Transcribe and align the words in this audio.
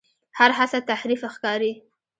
هر 0.37 0.51
هڅه 0.59 0.79
تحریف 0.89 1.21
ښکاري. 1.35 1.71